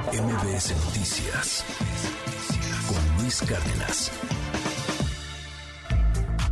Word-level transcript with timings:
MBS 0.00 0.74
Noticias 0.86 1.64
con 2.88 3.16
Luis 3.18 3.42
Cárdenas. 3.42 4.10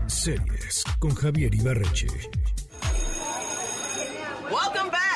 Series 0.07 0.85
con 0.99 1.15
Javier 1.15 1.55
Ibarreche. 1.55 2.09
Welcome 4.51 4.91
back. 4.91 5.10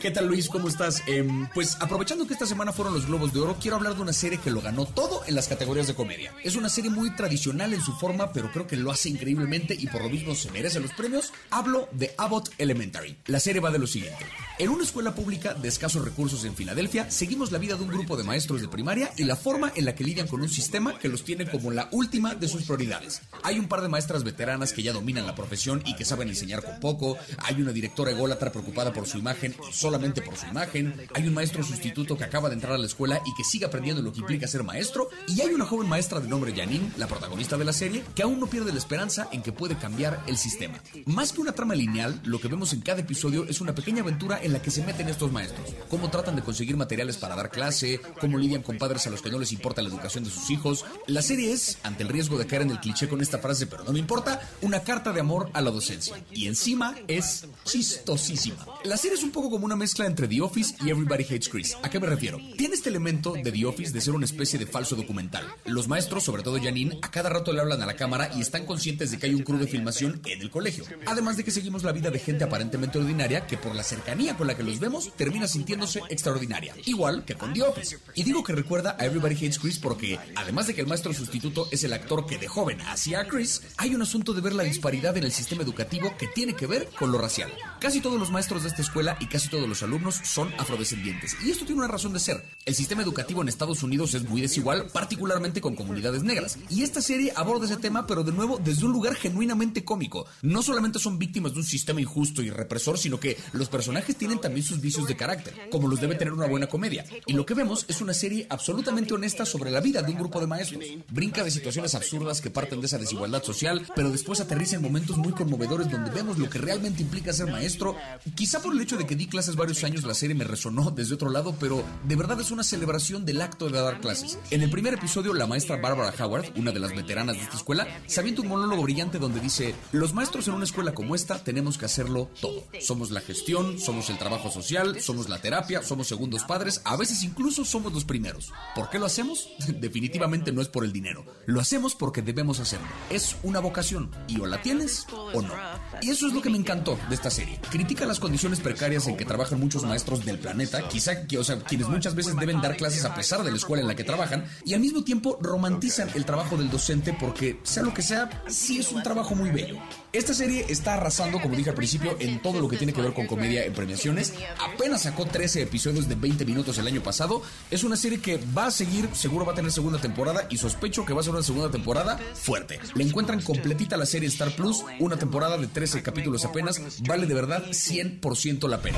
¿Qué 0.00 0.12
tal 0.12 0.28
Luis? 0.28 0.48
¿Cómo 0.48 0.68
estás? 0.68 1.02
Em, 1.06 1.48
pues 1.52 1.76
aprovechando 1.80 2.24
que 2.24 2.32
esta 2.32 2.46
semana 2.46 2.72
fueron 2.72 2.94
los 2.94 3.06
Globos 3.06 3.32
de 3.32 3.40
Oro, 3.40 3.56
quiero 3.60 3.76
hablar 3.76 3.96
de 3.96 4.02
una 4.02 4.12
serie 4.12 4.38
que 4.38 4.50
lo 4.50 4.60
ganó 4.60 4.86
todo 4.86 5.22
en 5.26 5.34
las 5.34 5.48
categorías 5.48 5.88
de 5.88 5.94
comedia. 5.94 6.32
Es 6.44 6.54
una 6.54 6.68
serie 6.68 6.90
muy 6.90 7.10
tradicional 7.16 7.74
en 7.74 7.80
su 7.80 7.92
forma, 7.94 8.32
pero 8.32 8.52
creo 8.52 8.68
que 8.68 8.76
lo 8.76 8.92
hace 8.92 9.08
increíblemente 9.08 9.74
y 9.74 9.88
por 9.88 10.02
lo 10.02 10.08
mismo 10.08 10.36
se 10.36 10.52
merece 10.52 10.78
los 10.78 10.92
premios. 10.92 11.32
Hablo 11.50 11.88
de 11.90 12.14
Abbott 12.16 12.50
Elementary. 12.58 13.18
La 13.26 13.40
serie 13.40 13.60
va 13.60 13.72
de 13.72 13.80
lo 13.80 13.88
siguiente. 13.88 14.24
En 14.60 14.70
una 14.70 14.84
escuela 14.84 15.14
pública 15.14 15.54
de 15.54 15.68
escasos 15.68 16.04
recursos 16.04 16.44
en 16.44 16.54
Filadelfia, 16.54 17.10
seguimos 17.10 17.50
la 17.50 17.58
vida 17.58 17.76
de 17.76 17.82
un 17.82 17.88
grupo 17.88 18.16
de 18.16 18.24
maestros 18.24 18.60
de 18.60 18.68
primaria 18.68 19.10
y 19.16 19.24
la 19.24 19.36
forma 19.36 19.72
en 19.74 19.84
la 19.84 19.94
que 19.94 20.04
lidian 20.04 20.28
con 20.28 20.40
un 20.40 20.48
sistema 20.48 20.98
que 20.98 21.08
los 21.08 21.24
tiene 21.24 21.48
como 21.48 21.70
la 21.70 21.88
última 21.92 22.34
de 22.34 22.48
sus 22.48 22.64
prioridades. 22.64 23.22
Hay 23.42 23.58
un 23.58 23.68
par 23.68 23.82
de 23.82 23.88
maestras 23.88 24.22
veteranas 24.22 24.72
que 24.72 24.82
ya 24.82 24.92
dominan 24.92 25.26
la 25.26 25.34
profesión 25.34 25.82
y 25.86 25.96
que 25.96 26.04
saben 26.04 26.28
enseñar 26.28 26.62
con 26.62 26.78
poco. 26.80 27.16
Hay 27.38 27.60
una 27.60 27.72
directora 27.72 28.12
ególatra 28.12 28.52
preocupada 28.52 28.92
por 28.92 29.06
su 29.06 29.18
imagen 29.18 29.47
solamente 29.72 30.22
por 30.22 30.36
su 30.36 30.46
imagen. 30.46 30.94
Hay 31.14 31.26
un 31.26 31.34
maestro 31.34 31.62
sustituto 31.62 32.16
que 32.16 32.24
acaba 32.24 32.48
de 32.48 32.54
entrar 32.54 32.72
a 32.72 32.78
la 32.78 32.86
escuela 32.86 33.20
y 33.24 33.34
que 33.34 33.44
sigue 33.44 33.66
aprendiendo 33.66 34.02
lo 34.02 34.12
que 34.12 34.20
implica 34.20 34.46
ser 34.46 34.64
maestro. 34.64 35.08
Y 35.26 35.40
hay 35.40 35.48
una 35.48 35.66
joven 35.66 35.88
maestra 35.88 36.20
de 36.20 36.28
nombre 36.28 36.54
Janine, 36.54 36.92
la 36.96 37.06
protagonista 37.06 37.56
de 37.56 37.64
la 37.64 37.72
serie, 37.72 38.04
que 38.14 38.22
aún 38.22 38.40
no 38.40 38.46
pierde 38.46 38.72
la 38.72 38.78
esperanza 38.78 39.28
en 39.32 39.42
que 39.42 39.52
puede 39.52 39.76
cambiar 39.76 40.22
el 40.26 40.36
sistema. 40.36 40.80
Más 41.06 41.32
que 41.32 41.40
una 41.40 41.52
trama 41.52 41.74
lineal, 41.74 42.20
lo 42.24 42.40
que 42.40 42.48
vemos 42.48 42.72
en 42.72 42.80
cada 42.80 43.00
episodio 43.00 43.44
es 43.44 43.60
una 43.60 43.74
pequeña 43.74 44.02
aventura 44.02 44.40
en 44.42 44.52
la 44.52 44.62
que 44.62 44.70
se 44.70 44.84
meten 44.84 45.08
estos 45.08 45.32
maestros. 45.32 45.74
Cómo 45.88 46.10
tratan 46.10 46.36
de 46.36 46.42
conseguir 46.42 46.76
materiales 46.76 47.16
para 47.16 47.36
dar 47.36 47.50
clase, 47.50 48.00
cómo 48.20 48.38
lidian 48.38 48.62
con 48.62 48.78
padres 48.78 49.06
a 49.06 49.10
los 49.10 49.22
que 49.22 49.30
no 49.30 49.38
les 49.38 49.52
importa 49.52 49.82
la 49.82 49.88
educación 49.88 50.24
de 50.24 50.30
sus 50.30 50.50
hijos. 50.50 50.84
La 51.06 51.22
serie 51.22 51.52
es, 51.52 51.78
ante 51.82 52.02
el 52.02 52.08
riesgo 52.08 52.38
de 52.38 52.46
caer 52.46 52.62
en 52.62 52.70
el 52.70 52.80
cliché 52.80 53.08
con 53.08 53.20
esta 53.20 53.38
frase, 53.38 53.66
pero 53.66 53.84
no 53.84 53.92
me 53.92 53.98
importa, 53.98 54.40
una 54.62 54.80
carta 54.80 55.12
de 55.12 55.20
amor 55.20 55.50
a 55.52 55.60
la 55.60 55.70
docencia. 55.70 56.16
Y 56.32 56.46
encima 56.46 56.94
es 57.06 57.46
chistosísima. 57.64 58.66
La 58.84 58.96
serie 58.96 59.16
es 59.16 59.22
un 59.22 59.30
poco 59.38 59.50
como 59.50 59.66
una 59.66 59.76
mezcla 59.76 60.04
entre 60.04 60.26
The 60.26 60.40
Office 60.40 60.74
y 60.84 60.90
Everybody 60.90 61.22
Hates 61.22 61.48
Chris. 61.48 61.76
¿A 61.84 61.88
qué 61.88 62.00
me 62.00 62.08
refiero? 62.08 62.40
Tiene 62.56 62.74
este 62.74 62.88
elemento 62.88 63.34
de 63.34 63.52
The 63.52 63.66
Office 63.66 63.92
de 63.92 64.00
ser 64.00 64.12
una 64.14 64.24
especie 64.24 64.58
de 64.58 64.66
falso 64.66 64.96
documental. 64.96 65.46
Los 65.64 65.86
maestros, 65.86 66.24
sobre 66.24 66.42
todo 66.42 66.60
Janine, 66.60 66.98
a 67.02 67.10
cada 67.12 67.28
rato 67.28 67.52
le 67.52 67.60
hablan 67.60 67.80
a 67.80 67.86
la 67.86 67.94
cámara 67.94 68.32
y 68.34 68.40
están 68.40 68.66
conscientes 68.66 69.12
de 69.12 69.18
que 69.18 69.26
hay 69.26 69.34
un 69.34 69.44
crew 69.44 69.60
de 69.60 69.68
filmación 69.68 70.20
en 70.24 70.40
el 70.40 70.50
colegio. 70.50 70.82
Además 71.06 71.36
de 71.36 71.44
que 71.44 71.52
seguimos 71.52 71.84
la 71.84 71.92
vida 71.92 72.10
de 72.10 72.18
gente 72.18 72.42
aparentemente 72.42 72.98
ordinaria 72.98 73.46
que 73.46 73.56
por 73.56 73.76
la 73.76 73.84
cercanía 73.84 74.36
con 74.36 74.48
la 74.48 74.56
que 74.56 74.64
los 74.64 74.80
vemos 74.80 75.12
termina 75.14 75.46
sintiéndose 75.46 76.02
extraordinaria. 76.08 76.74
Igual 76.86 77.24
que 77.24 77.36
con 77.36 77.52
The 77.52 77.62
Office. 77.62 77.96
Y 78.16 78.24
digo 78.24 78.42
que 78.42 78.56
recuerda 78.56 78.96
a 78.98 79.06
Everybody 79.06 79.36
Hates 79.36 79.60
Chris 79.60 79.78
porque, 79.78 80.18
además 80.34 80.66
de 80.66 80.74
que 80.74 80.80
el 80.80 80.88
maestro 80.88 81.14
sustituto 81.14 81.68
es 81.70 81.84
el 81.84 81.92
actor 81.92 82.26
que 82.26 82.38
de 82.38 82.48
joven 82.48 82.80
hacía 82.80 83.20
a 83.20 83.28
Chris, 83.28 83.62
hay 83.76 83.94
un 83.94 84.02
asunto 84.02 84.32
de 84.32 84.40
ver 84.40 84.54
la 84.54 84.64
disparidad 84.64 85.16
en 85.16 85.22
el 85.22 85.30
sistema 85.30 85.62
educativo 85.62 86.12
que 86.18 86.26
tiene 86.26 86.54
que 86.54 86.66
ver 86.66 86.88
con 86.98 87.12
lo 87.12 87.18
racial. 87.18 87.52
Casi 87.78 88.00
todos 88.00 88.18
los 88.18 88.32
maestros 88.32 88.64
de 88.64 88.70
esta 88.70 88.82
escuela 88.82 89.16
y 89.20 89.27
casi 89.28 89.48
todos 89.48 89.68
los 89.68 89.82
alumnos 89.82 90.20
son 90.24 90.52
afrodescendientes. 90.58 91.36
Y 91.44 91.50
esto 91.50 91.64
tiene 91.64 91.80
una 91.80 91.88
razón 91.88 92.12
de 92.12 92.20
ser. 92.20 92.44
El 92.64 92.74
sistema 92.74 93.02
educativo 93.02 93.42
en 93.42 93.48
Estados 93.48 93.82
Unidos 93.82 94.14
es 94.14 94.28
muy 94.28 94.40
desigual, 94.40 94.88
particularmente 94.92 95.60
con 95.60 95.74
comunidades 95.74 96.22
negras. 96.22 96.58
Y 96.70 96.82
esta 96.82 97.00
serie 97.00 97.32
aborda 97.34 97.66
ese 97.66 97.76
tema, 97.76 98.06
pero 98.06 98.24
de 98.24 98.32
nuevo 98.32 98.58
desde 98.58 98.86
un 98.86 98.92
lugar 98.92 99.14
genuinamente 99.14 99.84
cómico. 99.84 100.26
No 100.42 100.62
solamente 100.62 100.98
son 100.98 101.18
víctimas 101.18 101.52
de 101.52 101.60
un 101.60 101.64
sistema 101.64 102.00
injusto 102.00 102.42
y 102.42 102.50
represor, 102.50 102.98
sino 102.98 103.20
que 103.20 103.36
los 103.52 103.68
personajes 103.68 104.16
tienen 104.16 104.40
también 104.40 104.64
sus 104.64 104.80
vicios 104.80 105.06
de 105.06 105.16
carácter, 105.16 105.54
como 105.70 105.88
los 105.88 106.00
debe 106.00 106.14
tener 106.14 106.32
una 106.32 106.46
buena 106.46 106.66
comedia. 106.66 107.04
Y 107.26 107.32
lo 107.32 107.46
que 107.46 107.54
vemos 107.54 107.84
es 107.88 108.00
una 108.00 108.14
serie 108.14 108.46
absolutamente 108.50 109.14
honesta 109.14 109.44
sobre 109.44 109.70
la 109.70 109.80
vida 109.80 110.02
de 110.02 110.12
un 110.12 110.18
grupo 110.18 110.40
de 110.40 110.46
maestros. 110.46 110.84
Brinca 111.10 111.44
de 111.44 111.50
situaciones 111.50 111.94
absurdas 111.94 112.40
que 112.40 112.50
parten 112.50 112.80
de 112.80 112.86
esa 112.86 112.98
desigualdad 112.98 113.42
social, 113.42 113.86
pero 113.94 114.10
después 114.10 114.40
aterriza 114.40 114.76
en 114.76 114.82
momentos 114.82 115.16
muy 115.16 115.32
conmovedores 115.32 115.90
donde 115.90 116.10
vemos 116.10 116.38
lo 116.38 116.48
que 116.48 116.58
realmente 116.58 117.02
implica 117.02 117.32
ser 117.32 117.50
maestro. 117.50 117.96
Quizá 118.34 118.60
por 118.60 118.72
el 118.72 118.80
hecho 118.80 118.96
de 118.96 119.06
que 119.06 119.16
di 119.18 119.26
clases 119.26 119.56
varios 119.56 119.82
años 119.82 120.04
la 120.04 120.14
serie 120.14 120.36
me 120.36 120.44
resonó 120.44 120.92
desde 120.92 121.14
otro 121.14 121.28
lado, 121.28 121.54
pero 121.58 121.84
de 122.04 122.16
verdad 122.16 122.40
es 122.40 122.52
una 122.52 122.62
celebración 122.62 123.26
del 123.26 123.42
acto 123.42 123.68
de 123.68 123.80
dar 123.80 124.00
clases. 124.00 124.38
En 124.50 124.62
el 124.62 124.70
primer 124.70 124.94
episodio, 124.94 125.34
la 125.34 125.48
maestra 125.48 125.76
Barbara 125.76 126.14
Howard, 126.18 126.52
una 126.56 126.70
de 126.70 126.78
las 126.78 126.94
veteranas 126.94 127.36
de 127.36 127.42
esta 127.42 127.56
escuela, 127.56 127.86
se 128.06 128.20
avienta 128.20 128.42
un 128.42 128.48
monólogo 128.48 128.84
brillante 128.84 129.18
donde 129.18 129.40
dice, 129.40 129.74
los 129.90 130.14
maestros 130.14 130.46
en 130.46 130.54
una 130.54 130.64
escuela 130.64 130.94
como 130.94 131.16
esta 131.16 131.42
tenemos 131.42 131.76
que 131.76 131.86
hacerlo 131.86 132.30
todo. 132.40 132.64
Somos 132.80 133.10
la 133.10 133.20
gestión, 133.20 133.80
somos 133.80 134.08
el 134.08 134.18
trabajo 134.18 134.50
social, 134.52 135.00
somos 135.00 135.28
la 135.28 135.40
terapia, 135.40 135.82
somos 135.82 136.06
segundos 136.06 136.44
padres, 136.44 136.80
a 136.84 136.96
veces 136.96 137.24
incluso 137.24 137.64
somos 137.64 137.92
los 137.92 138.04
primeros. 138.04 138.52
¿Por 138.76 138.88
qué 138.88 139.00
lo 139.00 139.06
hacemos? 139.06 139.48
Definitivamente 139.80 140.52
no 140.52 140.62
es 140.62 140.68
por 140.68 140.84
el 140.84 140.92
dinero. 140.92 141.26
Lo 141.46 141.60
hacemos 141.60 141.96
porque 141.96 142.22
debemos 142.22 142.60
hacerlo. 142.60 142.86
Es 143.10 143.34
una 143.42 143.58
vocación 143.58 144.12
y 144.28 144.40
o 144.40 144.46
la 144.46 144.62
tienes 144.62 145.06
o 145.10 145.42
no. 145.42 145.54
Y 146.02 146.10
eso 146.10 146.28
es 146.28 146.32
lo 146.32 146.40
que 146.40 146.50
me 146.50 146.58
encantó 146.58 146.96
de 147.08 147.16
esta 147.16 147.30
serie. 147.30 147.58
Critica 147.68 148.06
las 148.06 148.20
condiciones 148.20 148.60
precarias 148.60 149.07
en 149.08 149.16
que 149.16 149.24
trabajan 149.24 149.60
muchos 149.60 149.84
maestros 149.84 150.24
del 150.24 150.38
planeta, 150.38 150.88
quizá 150.88 151.12
o 151.38 151.44
sea, 151.44 151.58
quienes 151.60 151.88
muchas 151.88 152.14
veces 152.14 152.36
deben 152.36 152.60
dar 152.60 152.76
clases 152.76 153.04
a 153.04 153.14
pesar 153.14 153.42
de 153.42 153.50
la 153.50 153.56
escuela 153.56 153.82
en 153.82 153.88
la 153.88 153.96
que 153.96 154.04
trabajan, 154.04 154.44
y 154.64 154.74
al 154.74 154.80
mismo 154.80 155.04
tiempo 155.04 155.38
romantizan 155.40 156.08
el 156.14 156.24
trabajo 156.24 156.56
del 156.56 156.70
docente 156.70 157.16
porque, 157.18 157.60
sea 157.62 157.82
lo 157.82 157.94
que 157.94 158.02
sea, 158.02 158.42
sí 158.48 158.78
es 158.78 158.92
un 158.92 159.02
trabajo 159.02 159.34
muy 159.34 159.50
bello. 159.50 159.78
Esta 160.12 160.32
serie 160.32 160.64
está 160.68 160.94
arrasando, 160.94 161.40
como 161.40 161.54
dije 161.54 161.70
al 161.70 161.76
principio, 161.76 162.16
en 162.18 162.40
todo 162.40 162.60
lo 162.60 162.68
que 162.68 162.78
tiene 162.78 162.92
que 162.92 163.02
ver 163.02 163.12
con 163.12 163.26
comedia 163.26 163.64
en 163.64 163.74
premiaciones. 163.74 164.32
Apenas 164.58 165.02
sacó 165.02 165.26
13 165.26 165.62
episodios 165.62 166.08
de 166.08 166.14
20 166.14 166.44
minutos 166.46 166.78
el 166.78 166.86
año 166.86 167.02
pasado. 167.02 167.42
Es 167.70 167.84
una 167.84 167.96
serie 167.96 168.20
que 168.20 168.40
va 168.56 168.66
a 168.66 168.70
seguir, 168.70 169.08
seguro 169.12 169.44
va 169.44 169.52
a 169.52 169.54
tener 169.54 169.70
segunda 169.70 170.00
temporada 170.00 170.46
y 170.48 170.56
sospecho 170.56 171.04
que 171.04 171.12
va 171.12 171.20
a 171.20 171.24
ser 171.24 171.34
una 171.34 171.42
segunda 171.42 171.70
temporada 171.70 172.18
fuerte. 172.34 172.80
Le 172.94 173.04
encuentran 173.04 173.42
completita 173.42 173.96
la 173.96 174.06
serie 174.06 174.28
Star 174.28 174.54
Plus, 174.56 174.82
una 174.98 175.18
temporada 175.18 175.58
de 175.58 175.66
13 175.66 176.02
capítulos 176.02 176.44
apenas. 176.44 176.80
Vale 177.06 177.26
de 177.26 177.34
verdad 177.34 177.64
100% 177.66 178.68
la 178.68 178.80
pena. 178.80 178.97